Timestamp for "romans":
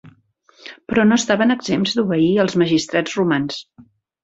3.23-3.63